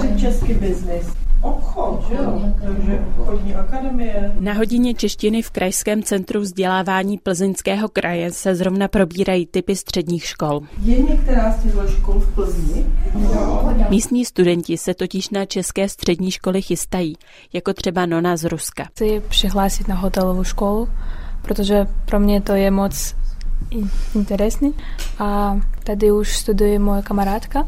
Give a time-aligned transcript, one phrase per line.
[0.00, 1.06] Řekl český biznis?
[1.42, 2.40] Obchod, že jo?
[2.64, 4.32] Takže obchodní akademie.
[4.40, 10.60] Na hodině češtiny v Krajském centru vzdělávání Plzeňského kraje se zrovna probírají typy středních škol.
[10.82, 12.86] Je některá z těchto škol v Plzni?
[13.88, 17.16] Místní studenti se totiž na české střední školy chystají,
[17.52, 18.84] jako třeba Nona z Ruska.
[18.84, 20.88] Chci přihlásit na hotelovou školu,
[21.42, 23.14] protože pro mě to je moc
[24.14, 24.74] interesný.
[25.18, 27.64] A tady už studuje moje kamarádka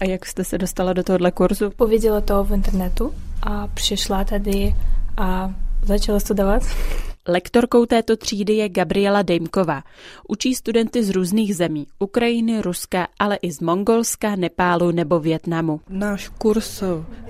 [0.00, 1.70] a jak jste se dostala do tohohle kurzu?
[1.70, 4.74] Pověděla to v internetu a přišla tady
[5.16, 6.62] a začala studovat.
[7.28, 9.82] Lektorkou této třídy je Gabriela Dejmková.
[10.28, 15.80] Učí studenty z různých zemí, Ukrajiny, Ruska, ale i z Mongolska, Nepálu nebo Větnamu.
[15.88, 16.82] Náš kurz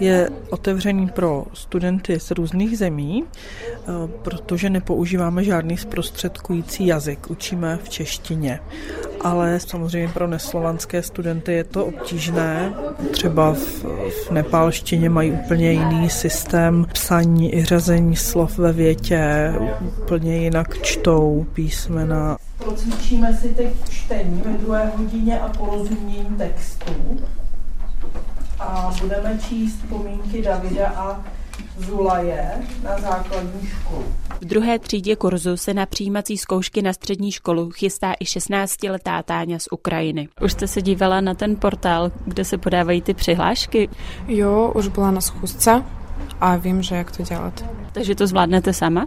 [0.00, 3.76] je otevřený pro studenty z různých zemí, eh,
[4.22, 8.60] protože nepoužíváme žádný zprostředkující jazyk, učíme v češtině.
[9.24, 12.74] Ale samozřejmě pro neslovanské studenty je to obtížné.
[13.10, 19.52] Třeba v, v nepálštině mají úplně jiný systém psaní i řazení slov ve větě,
[20.02, 22.36] úplně jinak čtou písmena.
[22.58, 26.94] Procvičíme si teď čtení ve druhé hodině a porozumění textů.
[28.60, 31.24] A budeme číst pomínky Davida a
[31.78, 32.50] Zulaje
[32.82, 34.04] na základní školu.
[34.40, 39.58] V druhé třídě kurzu se na přijímací zkoušky na střední školu chystá i 16-letá Táňa
[39.58, 40.28] z Ukrajiny.
[40.42, 43.88] Už jste se dívala na ten portál, kde se podávají ty přihlášky?
[44.28, 45.84] Jo, už byla na schůzce
[46.40, 47.64] a vím, že jak to dělat.
[47.92, 49.06] Takže to zvládnete sama?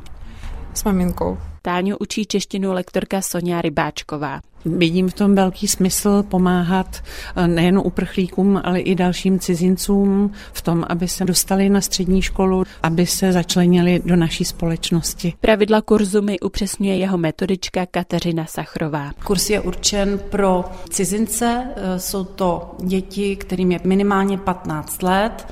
[0.77, 1.37] S maminkou.
[1.61, 4.39] Táňu učí češtinu lektorka Sonja Rybáčková.
[4.65, 6.87] Vidím v tom velký smysl pomáhat
[7.35, 12.63] eh, nejen uprchlíkům, ale i dalším cizincům v tom, aby se dostali na střední školu,
[12.83, 15.33] aby se začlenili do naší společnosti.
[15.41, 19.11] Pravidla kurzu mi upřesňuje jeho metodička Kateřina Sachrová.
[19.23, 25.47] Kurs je určen pro cizince, eh, jsou to děti, kterým je minimálně 15 let,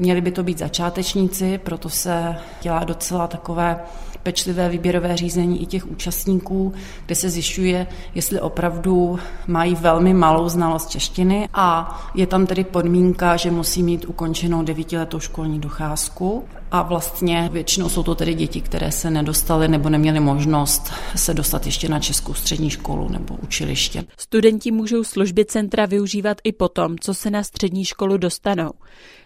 [0.00, 3.80] Měli by to být začátečníci, proto se dělá docela takové
[4.28, 6.74] pečlivé výběrové řízení i těch účastníků,
[7.06, 13.36] kde se zjišťuje, jestli opravdu mají velmi malou znalost češtiny a je tam tedy podmínka,
[13.36, 18.92] že musí mít ukončenou devítiletou školní docházku a vlastně většinou jsou to tedy děti, které
[18.92, 24.04] se nedostaly nebo neměly možnost se dostat ještě na českou střední školu nebo učiliště.
[24.18, 28.70] Studenti můžou služby centra využívat i potom, co se na střední školu dostanou.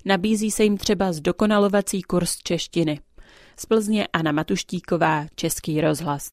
[0.05, 2.99] Nabízí se jim třeba zdokonalovací kurz češtiny.
[3.57, 6.33] Z Plzně Anna Matuštíková, Český rozhlas.